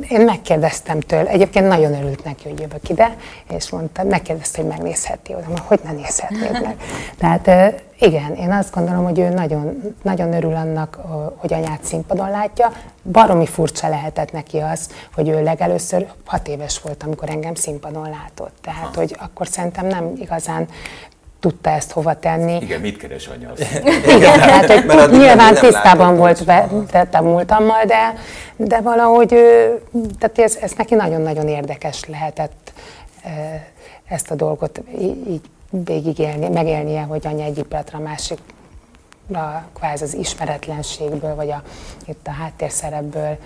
én 0.09 0.21
megkérdeztem 0.21 1.01
tőle, 1.01 1.29
egyébként 1.29 1.69
nagyon 1.69 1.95
örült 1.95 2.25
neki, 2.25 2.49
hogy 2.49 2.61
jövök 2.61 2.89
ide, 2.89 3.17
és 3.49 3.71
mondta, 3.71 4.05
megkérdezte, 4.05 4.61
hogy 4.61 4.71
megnézheti 4.71 5.35
oda, 5.35 5.45
mondom, 5.47 5.67
hogy 5.67 5.81
ne 5.85 5.93
nézhetnéd 5.93 6.53
meg. 6.53 6.77
Tehát 7.19 7.75
igen, 7.99 8.35
én 8.35 8.53
azt 8.53 8.75
gondolom, 8.75 9.05
hogy 9.05 9.19
ő 9.19 9.29
nagyon, 9.29 9.95
nagyon 10.03 10.33
örül 10.33 10.55
annak, 10.55 10.99
hogy 11.37 11.53
anyát 11.53 11.85
színpadon 11.85 12.31
látja. 12.31 12.73
Baromi 13.13 13.47
furcsa 13.47 13.89
lehetett 13.89 14.33
neki 14.33 14.59
az, 14.59 14.91
hogy 15.15 15.29
ő 15.29 15.43
legelőször 15.43 16.07
hat 16.25 16.49
éves 16.49 16.81
volt, 16.81 17.03
amikor 17.03 17.31
engem 17.31 17.55
színpadon 17.55 18.11
látott. 18.11 18.55
Tehát, 18.61 18.95
hogy 18.95 19.17
akkor 19.19 19.47
szerintem 19.47 19.87
nem 19.87 20.13
igazán 20.17 20.69
tudta 21.41 21.71
ezt 21.71 21.91
hova 21.91 22.19
tenni. 22.19 22.57
Igen, 22.61 22.81
mit 22.81 22.97
keres 22.97 23.27
anya? 23.27 23.53
Igen, 24.17 24.39
tehát 24.41 24.73
hogy 24.73 24.85
Mert 24.85 25.11
nyilván 25.11 25.37
nem 25.37 25.55
tisztában 25.55 26.17
volt 26.17 26.45
a 27.13 27.23
múltammal, 27.23 27.85
de, 27.85 28.15
de 28.57 28.81
valahogy 28.81 29.29
tehát 30.19 30.39
ez, 30.39 30.57
ez 30.61 30.73
neki 30.77 30.95
nagyon-nagyon 30.95 31.49
érdekes 31.49 32.05
lehetett 32.05 32.73
eh, 33.25 33.63
ezt 34.09 34.31
a 34.31 34.35
dolgot 34.35 34.83
így 35.29 35.41
végigélni, 35.71 36.49
megélnie, 36.49 37.03
hogy 37.03 37.27
anya 37.27 37.45
egyik 37.45 37.65
pillanatra 37.65 37.99
a 37.99 38.03
másik 38.03 38.39
kvázi 39.75 40.05
az 40.05 40.15
ismeretlenségből, 40.15 41.35
vagy 41.35 41.51
a, 41.51 41.63
itt 42.07 42.27
a 42.27 42.31
háttérszerepből 42.31 43.39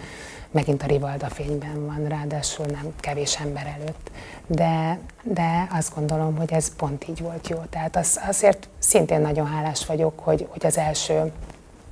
megint 0.50 0.83
a 0.83 0.87
Rivalda 0.87 1.28
fényben 1.28 1.87
van, 1.87 2.09
ráadásul 2.09 2.66
nem 2.66 2.92
kevés 3.00 3.40
ember 3.40 3.76
előtt. 3.78 4.11
De, 4.47 4.99
de 5.23 5.69
azt 5.73 5.95
gondolom, 5.95 6.37
hogy 6.37 6.52
ez 6.52 6.75
pont 6.76 7.09
így 7.09 7.21
volt 7.21 7.49
jó. 7.49 7.57
Tehát 7.71 7.97
az, 7.97 8.21
azért 8.28 8.69
szintén 8.78 9.21
nagyon 9.21 9.47
hálás 9.47 9.87
vagyok, 9.87 10.21
hogy, 10.21 10.47
hogy 10.50 10.66
az 10.66 10.78
első 10.78 11.33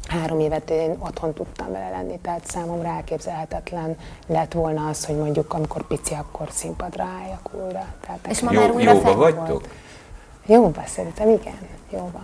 három 0.09 0.41
évet 0.41 0.71
én 0.71 0.97
otthon 0.99 1.35
tudtam 1.35 1.73
vele 1.73 1.89
lenni, 1.91 2.19
tehát 2.23 2.47
számomra 2.47 2.89
elképzelhetetlen 2.89 3.97
lett 4.27 4.53
volna 4.53 4.89
az, 4.89 5.05
hogy 5.05 5.17
mondjuk 5.17 5.53
amikor 5.53 5.87
pici, 5.87 6.15
akkor 6.15 6.49
színpadra 6.51 7.05
álljak 7.23 7.51
újra. 7.53 7.87
Tehát 8.01 8.27
És 8.29 8.41
ma 8.41 8.51
már 8.51 8.69
Jó, 8.69 8.75
újra 8.75 8.93
jóba 8.93 9.15
vagytok? 9.15 9.69
Jóba 10.47 10.83
szerintem, 10.87 11.29
igen, 11.29 11.59
jóba. 11.91 12.21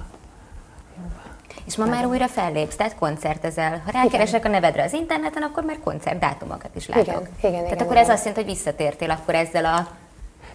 És 1.67 1.77
ma 1.77 1.85
már 1.85 2.07
újra 2.07 2.29
fellépsz, 2.29 2.77
tehát 2.77 2.97
koncertezel. 2.99 3.83
Ha 3.85 3.91
rákeresek 3.91 4.45
a 4.45 4.49
nevedre 4.49 4.83
az 4.83 4.93
interneten, 4.93 5.43
akkor 5.43 5.65
már 5.65 5.77
koncertdátumokat 5.85 6.71
is 6.77 6.89
látok. 6.89 7.05
Igen, 7.07 7.21
igen, 7.39 7.51
Tehát 7.53 7.67
igen, 7.67 7.79
akkor 7.79 7.93
igen. 7.93 8.05
ez 8.05 8.09
azt 8.09 8.25
jelenti, 8.25 8.45
hogy 8.45 8.55
visszatértél 8.55 9.11
akkor 9.11 9.35
ezzel 9.35 9.65
a... 9.65 9.87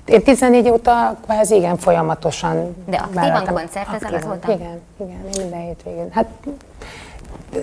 Én 0.06 0.24
14 0.24 0.70
óta 0.70 1.18
kvázi 1.26 1.56
igen 1.56 1.78
folyamatosan 1.78 2.84
De 2.86 2.98
aktívan 2.98 3.46
koncertezel 3.46 4.14
azóta? 4.14 4.52
Igen, 4.52 4.82
igen, 4.98 5.22
én 5.24 5.42
minden 5.42 5.62
hétvégén. 5.62 6.10
Hát 6.12 6.28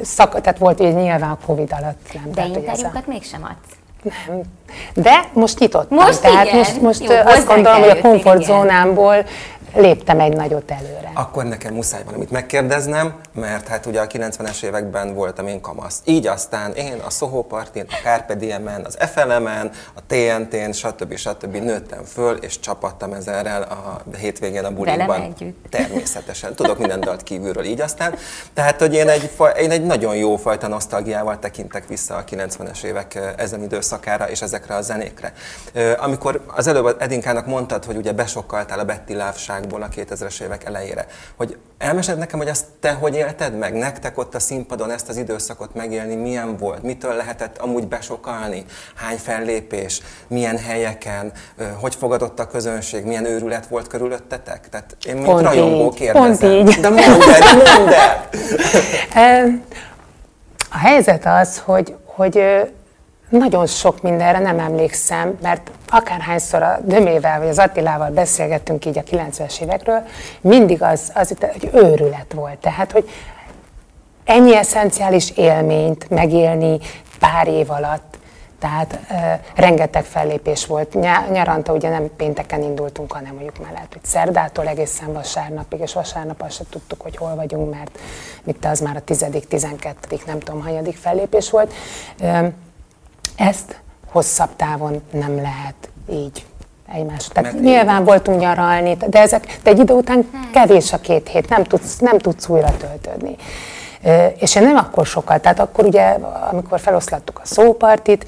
szak, 0.02 0.40
tehát 0.40 0.59
volt 0.59 0.81
így 0.81 0.95
nyilván 0.95 1.31
a 1.31 1.38
Covid 1.47 1.73
alatt 1.81 2.12
nem. 2.12 2.31
De 2.33 2.43
ez 2.43 2.50
a- 2.50 2.59
interjúkat 2.59 3.07
mégsem 3.07 3.43
adsz. 3.43 3.76
nem. 4.26 4.40
De 4.95 5.28
most 5.33 5.59
nyitottam. 5.59 5.99
Most 5.99 6.21
tehát 6.21 6.45
igen. 6.45 6.57
most, 6.57 6.81
most 6.81 7.02
Jó, 7.05 7.16
azt 7.25 7.47
gondolom, 7.47 7.81
hogy 7.81 7.88
a 7.88 8.00
komfortzónámból 8.00 9.25
léptem 9.76 10.21
egy 10.21 10.37
nagyot 10.37 10.71
előre. 10.71 11.11
Akkor 11.14 11.45
nekem 11.45 11.75
muszáj 11.75 12.02
valamit 12.04 12.30
megkérdeznem, 12.30 13.14
mert 13.33 13.68
hát 13.68 13.87
ugye 13.87 14.00
a 14.00 14.06
90-es 14.06 14.62
években 14.62 15.14
voltam 15.14 15.47
én 15.47 15.61
kamasz. 15.61 16.00
Így 16.04 16.26
aztán 16.26 16.73
én 16.73 17.00
a 17.06 17.11
Soho 17.11 17.42
Partin, 17.42 17.85
a 17.88 17.95
Carpe 18.02 18.35
Diem-en, 18.35 18.85
az 18.85 18.97
FLM-en, 19.00 19.71
a 19.95 20.00
TNT-n, 20.06 20.73
stb. 20.73 21.16
stb. 21.16 21.56
nőttem 21.56 22.04
föl, 22.04 22.37
és 22.37 22.61
csapattam 22.61 23.12
ezerrel 23.12 23.62
a 23.62 24.16
hétvégén 24.16 24.64
a 24.64 24.71
bulikban. 24.71 25.06
Velem 25.06 25.23
együtt. 25.23 25.66
Természetesen. 25.71 26.54
Tudok 26.54 26.78
minden 26.78 27.00
dalt 27.00 27.23
kívülről 27.23 27.64
így 27.64 27.80
aztán. 27.80 28.14
Tehát, 28.54 28.80
hogy 28.80 28.95
én 28.95 29.09
egy, 29.09 29.30
én 29.61 29.71
egy 29.71 29.85
nagyon 29.85 30.16
jó 30.16 30.37
fajta 30.37 30.68
nosztalgiával 30.68 31.38
tekintek 31.38 31.88
vissza 31.88 32.14
a 32.14 32.25
90-es 32.25 32.83
évek 32.83 33.14
eh, 33.14 33.33
ezen 33.37 33.62
időszakára 33.62 34.28
és 34.28 34.42
ezekre 34.42 34.75
a 34.75 34.83
zenékre. 34.83 35.33
Amikor 35.97 36.40
az 36.47 36.66
előbb 36.66 36.97
Edinkának 36.99 37.47
mondtad, 37.47 37.85
hogy 37.85 37.97
ugye 37.97 38.12
besokkaltál 38.12 38.78
a 38.78 38.85
Betty 38.85 39.12
Love 39.12 39.33
nagyjából 39.66 39.82
a 39.82 40.14
2000-es 40.16 40.40
évek 40.40 40.64
elejére. 40.64 41.06
Hogy 41.37 41.56
elmesed 41.78 42.18
nekem, 42.18 42.38
hogy 42.38 42.49
azt 42.49 42.64
te 42.80 42.92
hogy 42.92 43.14
élted 43.14 43.58
meg? 43.58 43.75
Nektek 43.75 44.18
ott 44.18 44.35
a 44.35 44.38
színpadon 44.38 44.90
ezt 44.90 45.08
az 45.08 45.16
időszakot 45.16 45.75
megélni 45.75 46.14
milyen 46.14 46.56
volt? 46.56 46.82
Mitől 46.82 47.14
lehetett 47.14 47.58
amúgy 47.58 47.87
besokalni? 47.87 48.64
Hány 48.94 49.16
fellépés? 49.16 50.00
Milyen 50.28 50.58
helyeken? 50.58 51.32
Hogy 51.80 51.94
fogadott 51.94 52.40
a 52.40 52.46
közönség? 52.46 53.04
Milyen 53.04 53.25
őrület 53.25 53.66
volt 53.66 53.87
körülöttetek? 53.87 54.68
Tehát 54.68 54.96
én 55.06 55.14
mint 55.14 55.26
Pont 55.26 55.42
rajongó 55.42 55.87
így, 55.87 55.94
kérdezem. 55.94 56.38
pont 56.38 56.68
így. 56.68 56.80
De 56.80 56.88
mondd 56.88 57.08
el, 57.08 57.76
mondd 57.76 57.92
el! 57.92 59.61
A 60.70 60.78
helyzet 60.78 61.26
az, 61.26 61.58
hogy, 61.64 61.94
hogy 62.04 62.42
nagyon 63.28 63.66
sok 63.66 64.02
mindenre 64.02 64.38
nem 64.38 64.59
emlékszem, 64.59 65.38
mert 65.42 65.71
akárhányszor 65.88 66.62
a 66.62 66.78
Dömével 66.83 67.38
vagy 67.38 67.49
az 67.49 67.59
Attilával 67.59 68.11
beszélgettünk 68.11 68.85
így 68.85 68.99
a 68.99 69.02
90-es 69.02 69.61
évekről, 69.61 70.02
mindig 70.40 70.83
az, 70.83 71.11
az 71.14 71.30
itt 71.30 71.42
egy 71.42 71.71
őrület 71.73 72.33
volt. 72.35 72.59
Tehát, 72.59 72.92
hogy 72.92 73.11
ennyi 74.25 74.56
eszenciális 74.56 75.30
élményt 75.30 76.11
megélni 76.11 76.78
pár 77.18 77.49
év 77.49 77.71
alatt, 77.71 78.14
tehát 78.59 78.99
uh, 79.11 79.18
rengeteg 79.54 80.04
fellépés 80.04 80.66
volt. 80.66 80.95
Ny- 80.95 81.30
nyaranta 81.30 81.73
ugye 81.73 81.88
nem 81.88 82.11
pénteken 82.16 82.62
indultunk, 82.62 83.12
hanem 83.12 83.35
mondjuk 83.35 83.59
már 83.59 83.73
lehet, 83.73 83.92
hogy 83.92 84.04
szerdától 84.04 84.66
egészen 84.66 85.12
vasárnapig, 85.12 85.80
és 85.80 85.92
vasárnap 85.92 86.42
azt 86.42 86.56
sem 86.56 86.66
tudtuk, 86.71 87.00
hogy 87.00 87.16
hol 87.16 87.35
vagyunk, 87.35 87.75
mert 87.75 87.99
itt 88.45 88.64
az 88.64 88.80
már 88.80 88.97
a 88.97 89.00
tizedik, 89.00 89.49
tizenkettedik, 89.49 90.26
nem 90.26 90.38
tudom, 90.38 90.62
hanyadik 90.62 90.97
fellépés 90.97 91.50
volt. 91.50 91.73
Um, 92.21 92.54
ezt 93.37 93.81
hosszabb 94.11 94.57
távon 94.57 95.02
nem 95.11 95.37
lehet 95.37 95.75
így 96.11 96.47
egymás. 96.93 97.28
Tehát 97.28 97.52
Mert- 97.52 97.64
nyilván 97.64 98.05
voltunk 98.05 98.40
nyaralni, 98.40 98.97
de, 99.07 99.21
ezek, 99.21 99.59
de 99.62 99.71
egy 99.71 99.78
idő 99.78 99.95
után 99.95 100.31
kevés 100.52 100.93
a 100.93 100.99
két 100.99 101.28
hét, 101.28 101.49
nem 101.49 101.64
tudsz, 101.64 101.99
nem 101.99 102.19
tudsz 102.19 102.49
újra 102.49 102.76
töltődni. 102.76 103.37
És 104.38 104.55
én 104.55 104.62
nem 104.62 104.76
akkor 104.76 105.07
sokkal, 105.07 105.40
tehát 105.40 105.61
akkor 105.61 105.85
ugye, 105.85 106.16
amikor 106.50 106.81
feloszlattuk 106.81 107.38
a 107.43 107.47
szópartit, 107.47 108.26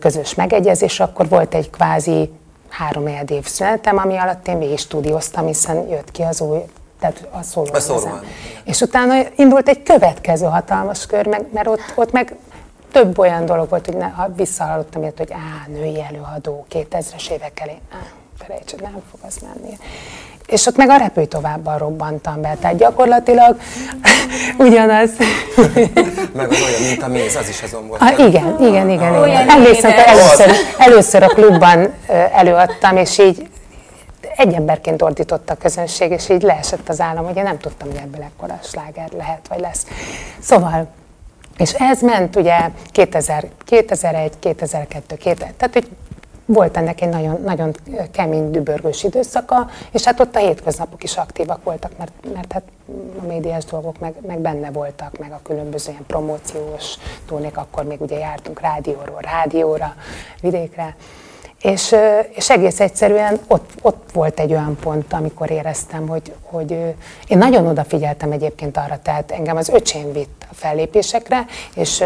közös 0.00 0.34
megegyezés, 0.34 1.00
akkor 1.00 1.28
volt 1.28 1.54
egy 1.54 1.70
kvázi 1.70 2.32
három 2.68 3.06
év 3.06 3.46
szünetem, 3.46 3.98
ami 3.98 4.16
alatt 4.16 4.48
én 4.48 4.58
végig 4.58 4.78
stúdióztam, 4.78 5.46
hiszen 5.46 5.88
jött 5.88 6.10
ki 6.10 6.22
az 6.22 6.40
új, 6.40 6.58
tehát 7.00 7.26
a 7.30 7.42
szóló. 7.42 7.68
A 7.72 7.80
szóló, 7.80 7.98
lemezem. 8.04 8.22
igen. 8.22 8.62
És 8.64 8.80
utána 8.80 9.14
indult 9.36 9.68
egy 9.68 9.82
következő 9.82 10.46
hatalmas 10.46 11.06
kör, 11.06 11.26
meg, 11.26 11.44
mert 11.52 11.66
ott, 11.68 11.92
ott 11.94 12.12
meg 12.12 12.36
több 12.92 13.18
olyan 13.18 13.44
dolog 13.44 13.68
volt, 13.68 13.86
hogy 13.86 13.96
ne, 13.96 14.06
ha 14.08 14.28
visszahallottam 14.36 15.02
ilyet, 15.02 15.18
hogy 15.18 15.32
á, 15.32 15.66
női 15.66 16.02
előadó 16.08 16.66
2000-es 16.72 17.30
évek 17.30 17.60
elé, 17.60 17.78
á, 17.92 17.96
felejts, 18.38 18.76
nem 18.76 19.02
fog 19.10 19.20
az 19.26 19.36
menni. 19.42 19.78
És 20.46 20.66
ott 20.66 20.76
meg 20.76 20.88
a 20.88 20.96
repülj 20.96 21.26
továbbban 21.26 21.78
robbantam 21.78 22.40
be, 22.40 22.56
tehát 22.60 22.76
gyakorlatilag 22.76 23.60
ugyanaz. 24.58 25.10
Meg 26.32 26.50
az 26.50 26.60
olyan, 26.60 26.82
mint 26.88 27.02
a 27.02 27.08
méz, 27.08 27.36
az 27.36 27.48
is 27.48 27.62
azon 27.62 27.88
volt. 27.88 28.00
Ah, 28.00 28.26
igen, 28.26 28.56
igen, 28.60 28.90
igen, 28.90 29.14
Olyan 29.14 29.28
igen. 29.28 29.48
Emlékszem, 29.48 29.90
hogy 29.90 30.02
először, 30.06 30.50
először 30.78 31.22
a 31.22 31.26
klubban 31.26 31.94
előadtam, 32.32 32.96
és 32.96 33.18
így 33.18 33.48
egy 34.36 34.54
emberként 34.54 35.02
ordított 35.02 35.50
a 35.50 35.54
közönség, 35.54 36.10
és 36.10 36.28
így 36.28 36.42
leesett 36.42 36.88
az 36.88 37.00
állam, 37.00 37.24
hogy 37.24 37.36
én 37.36 37.42
nem 37.42 37.58
tudtam, 37.58 37.88
hogy 37.88 38.00
ebből 38.02 38.22
ekkora 38.22 38.58
sláger 38.62 39.08
lehet, 39.16 39.48
vagy 39.48 39.60
lesz. 39.60 39.86
Szóval, 40.40 40.88
és 41.58 41.72
ez 41.72 42.00
ment 42.00 42.36
ugye 42.36 42.70
2000, 42.90 43.48
2001, 43.64 44.38
2002, 44.38 45.16
2000, 45.16 45.52
tehát 45.56 45.74
hogy 45.74 45.88
volt 46.44 46.76
ennek 46.76 47.00
egy 47.00 47.08
nagyon, 47.08 47.40
nagyon 47.44 47.74
kemény, 48.10 48.50
dübörgős 48.50 49.04
időszaka, 49.04 49.68
és 49.90 50.04
hát 50.04 50.20
ott 50.20 50.36
a 50.36 50.38
hétköznapok 50.38 51.02
is 51.02 51.16
aktívak 51.16 51.64
voltak, 51.64 51.92
mert, 51.98 52.12
mert 52.34 52.52
hát 52.52 52.62
a 53.22 53.26
médiás 53.26 53.64
dolgok 53.64 53.98
meg, 53.98 54.14
meg 54.26 54.38
benne 54.38 54.70
voltak, 54.70 55.18
meg 55.18 55.32
a 55.32 55.40
különböző 55.42 55.90
ilyen 55.90 56.06
promóciós 56.06 56.94
tónék, 57.26 57.56
akkor 57.56 57.84
még 57.84 58.00
ugye 58.00 58.18
jártunk 58.18 58.60
rádióról 58.60 59.20
rádióra, 59.20 59.94
vidékre, 60.40 60.96
és, 61.62 61.94
és 62.30 62.50
egész 62.50 62.80
egyszerűen 62.80 63.38
ott, 63.46 63.70
ott 63.80 64.10
volt 64.12 64.40
egy 64.40 64.50
olyan 64.50 64.76
pont, 64.80 65.12
amikor 65.12 65.50
éreztem, 65.50 66.08
hogy, 66.08 66.32
hogy 66.42 66.70
én 67.28 67.38
nagyon 67.38 67.66
odafigyeltem 67.66 68.32
egyébként 68.32 68.76
arra, 68.76 68.98
tehát 69.02 69.30
engem 69.30 69.56
az 69.56 69.68
öcsém 69.68 70.12
vitt 70.12 70.46
a 70.50 70.54
fellépésekre, 70.54 71.46
és, 71.74 72.04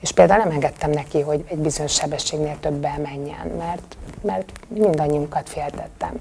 és 0.00 0.12
például 0.12 0.42
nem 0.42 0.52
engedtem 0.52 0.90
neki, 0.90 1.20
hogy 1.20 1.44
egy 1.48 1.58
bizonyos 1.58 1.92
sebességnél 1.92 2.56
többel 2.60 2.98
menjen, 3.02 3.46
mert, 3.58 3.96
mert 4.22 4.52
mindannyiunkat 4.68 5.48
féltettem. 5.48 6.20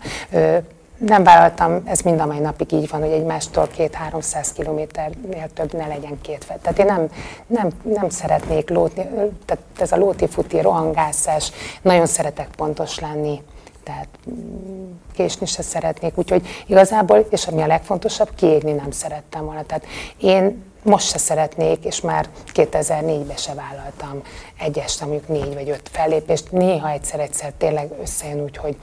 Nem 1.06 1.24
vállaltam, 1.24 1.82
ez 1.86 2.00
mind 2.02 2.20
a 2.20 2.26
mai 2.26 2.40
napig 2.40 2.72
így 2.72 2.90
van, 2.90 3.02
hogy 3.02 3.12
egymástól 3.12 3.68
két-háromszáz 3.68 4.54
kilométernél 4.54 5.50
több 5.54 5.74
ne 5.74 5.88
legyen 5.88 6.22
két 6.22 6.44
fel. 6.44 6.60
Tehát 6.62 6.80
én 6.80 6.86
nem, 6.86 7.08
nem, 7.48 7.70
nem 7.84 8.10
szeretnék 8.10 8.70
lótni, 8.70 9.06
tehát 9.46 9.64
ez 9.80 9.92
a 9.92 9.98
lóti-futi 9.98 10.62
rohangászás, 10.62 11.52
nagyon 11.82 12.06
szeretek 12.06 12.48
pontos 12.56 13.00
lenni, 13.00 13.42
tehát 13.84 14.08
mm, 14.30 14.92
késni 15.14 15.46
se 15.46 15.62
szeretnék, 15.62 16.18
úgyhogy 16.18 16.48
igazából, 16.66 17.18
és 17.30 17.48
ami 17.48 17.62
a 17.62 17.68
legfontosabb, 17.68 18.30
kiégni 18.36 18.72
nem 18.72 18.92
szerettem 18.92 19.46
volna. 19.46 19.64
Tehát 19.64 19.86
én 20.18 20.64
most 20.84 21.10
se 21.10 21.18
szeretnék, 21.18 21.86
és 21.86 22.02
már 22.02 22.30
2004-ben 22.54 23.38
se 23.38 23.54
vállaltam 23.54 24.22
egy 24.60 24.78
este 24.78 25.06
mondjuk 25.06 25.28
négy 25.28 25.54
vagy 25.54 25.70
öt 25.70 25.90
fellépést, 25.92 26.52
néha 26.52 26.90
egyszer-egyszer 26.90 27.52
tényleg 27.58 27.92
összejön 28.02 28.42
úgy, 28.42 28.58
hogy 28.58 28.78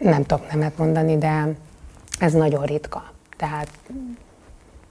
nem 0.00 0.24
tudok 0.24 0.52
nemet 0.52 0.78
mondani, 0.78 1.18
de 1.18 1.48
ez 2.18 2.32
nagyon 2.32 2.64
ritka. 2.64 3.02
Tehát 3.36 3.68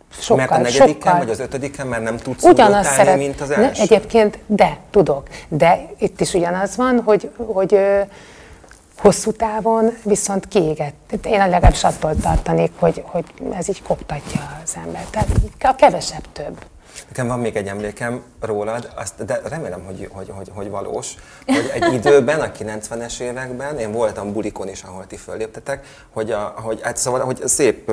sokkal, 0.09 0.37
Mert 0.37 0.51
a 0.51 0.57
negyediken 0.57 0.87
sokkal, 0.87 1.17
vagy 1.17 1.29
az 1.29 1.39
ötödiken 1.39 1.87
már 1.87 2.01
nem 2.01 2.17
tudsz 2.17 2.43
ugyanazt 2.43 2.89
úgy 2.89 2.95
szeret, 2.95 3.17
mint 3.17 3.41
az 3.41 3.47
ne, 3.47 3.55
első? 3.55 3.81
Egyébként, 3.81 4.39
de, 4.45 4.77
tudok. 4.89 5.27
De 5.47 5.85
itt 5.97 6.21
is 6.21 6.33
ugyanaz 6.33 6.75
van, 6.75 7.01
hogy, 7.01 7.31
hogy 7.35 7.73
ö, 7.73 8.01
hosszú 8.97 9.31
távon 9.31 9.91
viszont 10.03 10.47
kiégett. 10.47 11.13
Én 11.23 11.37
legalábbis 11.37 11.83
attól 11.83 12.15
tartanék, 12.15 12.71
hogy, 12.79 13.03
hogy 13.05 13.25
ez 13.53 13.69
így 13.69 13.81
koptatja 13.81 14.59
az 14.63 14.75
ember. 14.85 15.03
Tehát 15.11 15.27
a 15.59 15.75
kevesebb 15.75 16.23
több. 16.33 16.57
Nekem 17.07 17.27
van 17.27 17.39
még 17.39 17.55
egy 17.55 17.67
emlékem 17.67 18.23
rólad, 18.39 18.89
azt, 18.95 19.25
de 19.25 19.41
remélem, 19.43 19.83
hogy, 19.85 20.07
hogy, 20.11 20.29
hogy, 20.29 20.51
hogy 20.53 20.69
valós, 20.69 21.15
hogy 21.45 21.71
egy 21.73 21.93
időben, 21.93 22.39
a 22.41 22.51
90-es 22.51 23.19
években, 23.19 23.77
én 23.77 23.91
voltam 23.91 24.33
bulikon 24.33 24.69
is, 24.69 24.83
ahol 24.83 25.07
ti 25.07 25.15
fölléptetek, 25.15 25.85
hogy, 26.09 26.31
a, 26.31 26.53
hogy, 26.55 26.79
hát 26.81 26.97
szóval, 26.97 27.19
hogy 27.19 27.47
szép, 27.47 27.91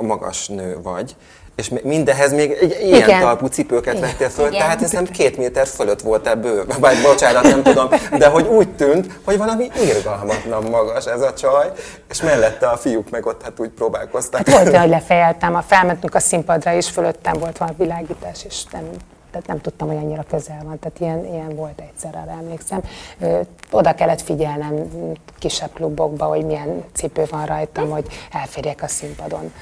magas 0.00 0.48
nő 0.48 0.82
vagy, 0.82 1.16
és 1.56 1.68
mi- 1.68 1.80
mindehhez 1.84 2.32
még 2.32 2.50
egy 2.50 2.76
ilyen 2.82 3.08
Igen. 3.08 3.20
talpú 3.20 3.46
cipőket 3.46 4.00
vettél 4.00 4.28
föl, 4.28 4.46
Igen. 4.46 4.58
tehát 4.60 4.78
hiszem 4.78 5.04
két 5.04 5.36
méter 5.36 5.66
fölött 5.66 6.00
volt 6.00 6.26
ebből, 6.26 6.66
vagy 6.78 6.96
bocsánat, 7.02 7.42
nem 7.42 7.62
tudom, 7.62 7.88
de 8.18 8.26
hogy 8.28 8.46
úgy 8.46 8.68
tűnt, 8.74 9.18
hogy 9.24 9.36
valami 9.38 9.70
irgalmatlan 9.84 10.62
magas 10.64 11.06
ez 11.06 11.20
a 11.20 11.32
csaj, 11.34 11.72
és 12.08 12.22
mellette 12.22 12.68
a 12.68 12.76
fiúk 12.76 13.10
meg 13.10 13.26
ott 13.26 13.42
hát 13.42 13.60
úgy 13.60 13.68
próbálkoztak. 13.70 14.48
Hát 14.48 14.62
volt 14.62 14.76
hogy 14.76 14.88
lefejeltem, 14.88 15.54
a 15.54 15.62
felmentünk 15.62 16.14
a 16.14 16.18
színpadra, 16.20 16.74
és 16.74 16.90
fölöttem 16.90 17.38
volt 17.38 17.58
valami 17.58 17.76
világítás, 17.78 18.44
és 18.44 18.64
nem, 18.72 18.82
tehát 19.30 19.46
nem 19.46 19.60
tudtam, 19.60 19.88
hogy 19.88 19.96
annyira 19.96 20.24
közel 20.30 20.60
van. 20.64 20.78
Tehát 20.78 21.00
ilyen, 21.00 21.32
ilyen 21.34 21.54
volt 21.56 21.80
egyszer, 21.80 22.14
arra 22.22 22.38
emlékszem. 22.40 22.80
Ö, 23.20 23.40
oda 23.70 23.94
kellett 23.94 24.20
figyelnem 24.22 24.74
m, 24.74 25.12
kisebb 25.38 25.70
klubokba, 25.74 26.24
hogy 26.24 26.44
milyen 26.44 26.84
cipő 26.92 27.26
van 27.30 27.46
rajtam, 27.46 27.90
hogy 27.90 28.06
elférjek 28.32 28.82
a 28.82 28.88
színpadon. 28.88 29.52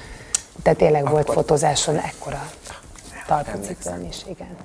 De 0.63 0.73
tényleg 0.73 1.09
volt 1.09 1.23
Akkor- 1.23 1.35
fotózáson 1.35 1.97
ekkora 1.97 2.49
cipőm 3.61 4.05
is, 4.09 4.17
igen. 4.29 4.55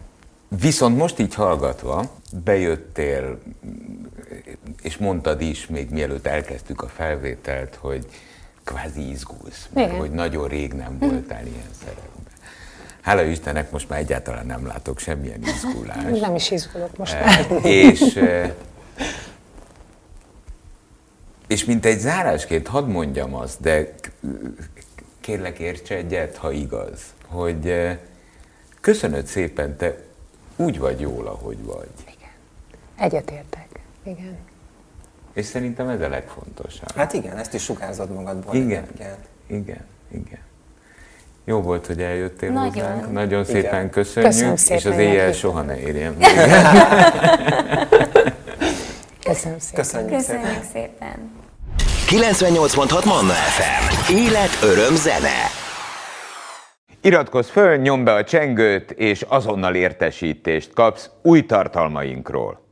Viszont 0.48 0.96
most 0.96 1.18
így 1.18 1.34
hallgatva, 1.34 2.04
bejöttél, 2.44 3.38
és 4.82 4.96
mondtad 4.96 5.40
is, 5.40 5.66
még 5.66 5.90
mielőtt 5.90 6.26
elkezdtük 6.26 6.82
a 6.82 6.88
felvételt, 6.88 7.74
hogy 7.74 8.06
kvázi 8.64 9.10
izgulsz, 9.10 9.68
mert 9.72 9.86
Igen. 9.88 10.00
hogy 10.00 10.10
nagyon 10.10 10.48
rég 10.48 10.72
nem 10.72 10.98
voltál 10.98 11.46
ilyen 11.46 11.68
szerepben. 11.78 12.08
Hála 13.00 13.22
Istennek 13.22 13.70
most 13.70 13.88
már 13.88 13.98
egyáltalán 13.98 14.46
nem 14.46 14.66
látok 14.66 14.98
semmilyen 14.98 15.42
izgulást. 15.42 16.20
Nem 16.20 16.34
is 16.34 16.50
izgulok 16.50 16.96
most 16.96 17.12
már. 17.20 17.46
Eh, 17.50 17.64
és, 17.64 18.16
eh, 18.16 18.52
és 21.46 21.64
mint 21.64 21.84
egy 21.86 21.98
zárásként 21.98 22.66
hadd 22.66 22.84
mondjam 22.84 23.34
azt, 23.34 23.60
de 23.60 23.94
kérlek 25.30 25.58
érts 25.58 25.90
egyet, 25.90 26.36
ha 26.36 26.50
igaz, 26.50 27.00
hogy 27.26 27.68
eh, 27.68 27.98
köszönöd 28.80 29.26
szépen, 29.26 29.76
te 29.76 29.96
úgy 30.56 30.78
vagy 30.78 31.00
jól, 31.00 31.26
ahogy 31.26 31.64
vagy. 31.64 31.88
Egyetértek, 32.98 33.68
igen. 34.02 34.36
És 35.32 35.44
szerintem 35.44 35.88
ez 35.88 36.00
a 36.00 36.08
legfontosabb. 36.08 36.90
Hát 36.94 37.12
igen, 37.12 37.36
ezt 37.38 37.54
is 37.54 37.62
sugárzod 37.62 38.10
magadból. 38.12 38.54
Igen, 38.54 38.82
egyébként. 38.82 39.16
igen, 39.46 39.84
igen. 40.08 40.40
Jó 41.44 41.60
volt, 41.60 41.86
hogy 41.86 42.02
eljöttél 42.02 42.50
Nagyon. 42.50 42.84
hozzánk. 42.84 43.12
Nagyon 43.12 43.42
Igen. 43.42 43.54
szépen 43.54 43.90
köszönjük, 43.90 44.32
Köszönöm 44.32 44.54
és 44.54 44.60
szépen, 44.60 44.92
az 44.92 44.98
éjjel 44.98 45.32
soha 45.32 45.62
ne 45.62 45.80
érjen. 45.80 46.16
Köszönöm 49.24 49.58
szépen. 49.58 49.84
Köszönjük 49.84 50.20
szépen. 50.20 50.40
Köszönjük 50.42 50.64
szépen. 50.72 51.30
98.6 52.10 53.04
Manna 53.04 53.32
FM. 53.32 54.12
Élet, 54.12 54.58
öröm, 54.62 54.94
zene. 54.94 55.50
Iratkozz 57.00 57.48
föl, 57.48 57.76
nyomd 57.76 58.04
be 58.04 58.12
a 58.14 58.24
csengőt, 58.24 58.90
és 58.90 59.22
azonnal 59.28 59.74
értesítést 59.74 60.72
kapsz 60.72 61.10
új 61.22 61.46
tartalmainkról. 61.46 62.69